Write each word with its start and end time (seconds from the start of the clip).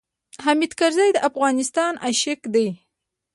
حامد 0.43 0.71
کرزی 0.79 1.09
د 1.13 1.17
افغانستان 1.29 1.93
عاشق 2.03 2.39
دی. 2.53 2.67